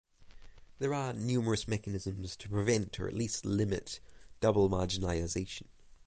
[0.79, 3.99] There are numerous mechanisms to prevent or at least limit
[4.39, 5.67] double marginalization.